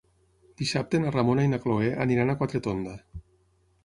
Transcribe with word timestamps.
Dissabte 0.61 1.01
na 1.03 1.11
Ramona 1.15 1.43
i 1.47 1.51
na 1.51 1.59
Cloè 1.65 1.91
aniran 2.05 2.31
a 2.31 2.37
Quatretonda. 2.39 2.95